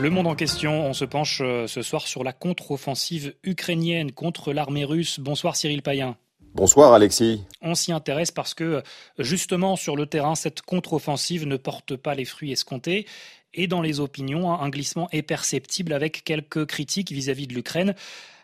[0.00, 4.52] Le monde en question, on se penche euh, ce soir sur la contre-offensive ukrainienne contre
[4.52, 5.18] l'armée russe.
[5.18, 6.16] Bonsoir Cyril Payen.
[6.54, 7.42] Bonsoir Alexis.
[7.62, 8.84] On s'y intéresse parce que
[9.18, 13.06] justement sur le terrain, cette contre-offensive ne porte pas les fruits escomptés.
[13.54, 17.96] Et dans les opinions, un glissement est perceptible avec quelques critiques vis-à-vis de l'Ukraine.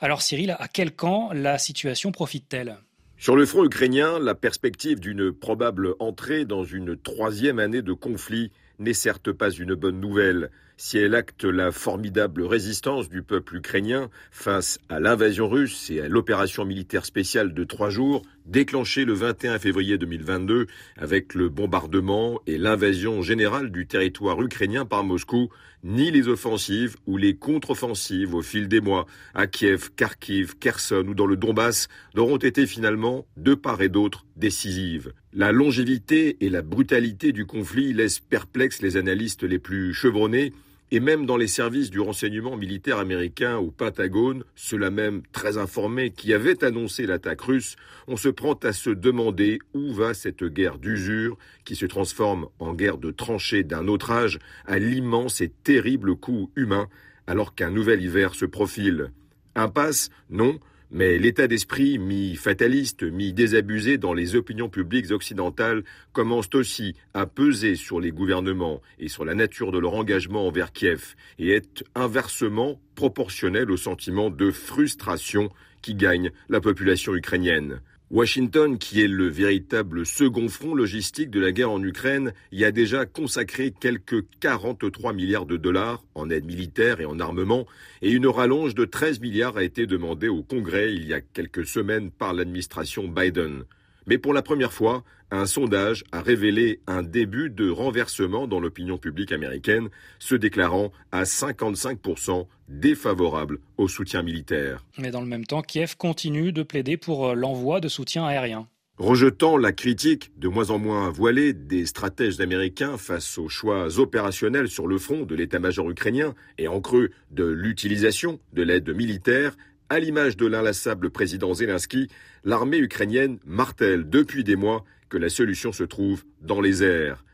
[0.00, 2.76] Alors Cyril, à quel camp la situation profite-t-elle?
[3.16, 8.52] Sur le front ukrainien, la perspective d'une probable entrée dans une troisième année de conflit
[8.78, 10.50] n'est certes pas une bonne nouvelle.
[10.80, 16.08] Si elle acte la formidable résistance du peuple ukrainien face à l'invasion russe et à
[16.08, 22.58] l'opération militaire spéciale de trois jours, déclenchée le 21 février 2022 avec le bombardement et
[22.58, 25.48] l'invasion générale du territoire ukrainien par Moscou,
[25.82, 31.14] ni les offensives ou les contre-offensives au fil des mois à Kiev, Kharkiv, Kherson ou
[31.14, 35.12] dans le Donbass n'auront été finalement, de part et d'autre, décisives.
[35.38, 40.52] La longévité et la brutalité du conflit laissent perplexes les analystes les plus chevronnés
[40.90, 46.10] et même dans les services du renseignement militaire américain au Pentagone, ceux-là même très informés
[46.10, 47.76] qui avaient annoncé l'attaque russe,
[48.08, 52.74] on se prend à se demander où va cette guerre d'usure qui se transforme en
[52.74, 56.88] guerre de tranchées d'un autre âge à l'immense et terrible coût humain
[57.28, 59.12] alors qu'un nouvel hiver se profile.
[59.54, 60.58] Impasse Non,
[60.90, 68.00] mais l'état d'esprit, mi-fataliste, mi-désabusé dans les opinions publiques occidentales, commence aussi à peser sur
[68.00, 73.70] les gouvernements et sur la nature de leur engagement envers Kiev, et est inversement proportionnel
[73.70, 75.50] au sentiment de frustration
[75.82, 77.80] qui gagne la population ukrainienne.
[78.10, 82.72] Washington, qui est le véritable second front logistique de la guerre en Ukraine, y a
[82.72, 87.66] déjà consacré quelques 43 milliards de dollars en aide militaire et en armement,
[88.00, 91.66] et une rallonge de 13 milliards a été demandée au Congrès il y a quelques
[91.66, 93.64] semaines par l'administration Biden.
[94.08, 98.96] Mais pour la première fois, un sondage a révélé un début de renversement dans l'opinion
[98.96, 104.82] publique américaine, se déclarant à 55% défavorable au soutien militaire.
[104.96, 108.66] Mais dans le même temps, Kiev continue de plaider pour euh, l'envoi de soutien aérien.
[108.96, 114.68] Rejetant la critique de moins en moins voilée des stratèges américains face aux choix opérationnels
[114.68, 119.54] sur le front de l'état-major ukrainien et en creux de l'utilisation de l'aide militaire,
[119.90, 122.08] à l'image de l'inlassable président Zelensky,
[122.44, 127.24] l'armée ukrainienne martèle depuis des mois que la solution se trouve dans les airs.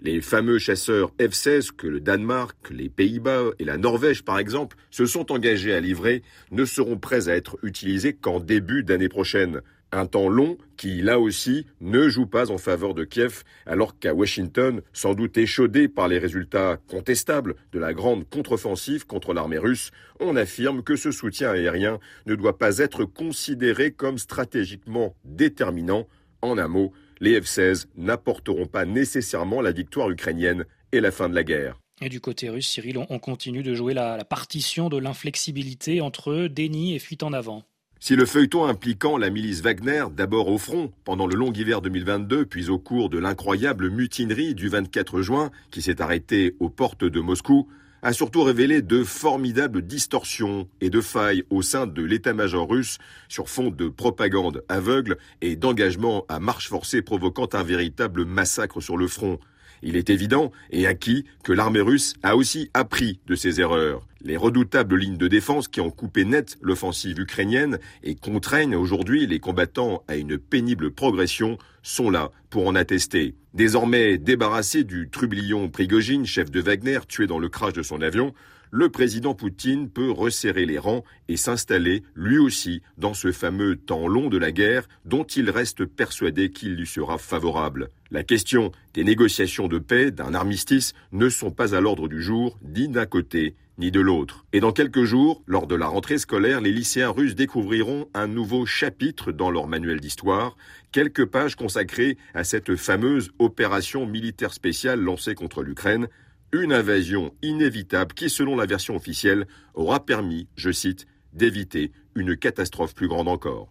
[0.00, 5.06] Les fameux chasseurs F-16 que le Danemark, les Pays-Bas et la Norvège, par exemple, se
[5.06, 9.60] sont engagés à livrer ne seront prêts à être utilisés qu'en début d'année prochaine.
[9.94, 14.14] Un temps long qui, là aussi, ne joue pas en faveur de Kiev, alors qu'à
[14.14, 19.90] Washington, sans doute échaudé par les résultats contestables de la grande contre-offensive contre l'armée russe,
[20.18, 26.08] on affirme que ce soutien aérien ne doit pas être considéré comme stratégiquement déterminant.
[26.40, 31.34] En un mot, les F-16 n'apporteront pas nécessairement la victoire ukrainienne et la fin de
[31.34, 31.78] la guerre.
[32.00, 36.48] Et du côté russe, Cyril, on continue de jouer la, la partition de l'inflexibilité entre
[36.48, 37.62] déni et fuite en avant.
[38.04, 42.46] Si le feuilleton impliquant la milice Wagner, d'abord au front pendant le long hiver 2022,
[42.46, 47.20] puis au cours de l'incroyable mutinerie du 24 juin qui s'est arrêtée aux portes de
[47.20, 47.68] Moscou,
[48.02, 52.98] a surtout révélé de formidables distorsions et de failles au sein de l'état-major russe
[53.28, 58.96] sur fond de propagande aveugle et d'engagement à marche forcée provoquant un véritable massacre sur
[58.96, 59.38] le front.
[59.82, 64.06] Il est évident et acquis que l'armée russe a aussi appris de ses erreurs.
[64.20, 69.40] Les redoutables lignes de défense qui ont coupé net l'offensive ukrainienne et contraignent aujourd'hui les
[69.40, 73.34] combattants à une pénible progression sont là pour en attester.
[73.54, 78.32] Désormais débarrassé du trublion Prigogine, chef de Wagner, tué dans le crash de son avion,
[78.72, 84.08] le président Poutine peut resserrer les rangs et s'installer lui aussi dans ce fameux temps
[84.08, 87.90] long de la guerre dont il reste persuadé qu'il lui sera favorable.
[88.10, 92.58] La question des négociations de paix, d'un armistice, ne sont pas à l'ordre du jour,
[92.62, 94.46] ni d'un côté ni de l'autre.
[94.54, 98.64] Et dans quelques jours, lors de la rentrée scolaire, les lycéens russes découvriront un nouveau
[98.64, 100.56] chapitre dans leur manuel d'histoire,
[100.92, 106.08] quelques pages consacrées à cette fameuse opération militaire spéciale lancée contre l'Ukraine,
[106.52, 112.94] une invasion inévitable qui, selon la version officielle, aura permis, je cite, d'éviter une catastrophe
[112.94, 113.68] plus grande encore.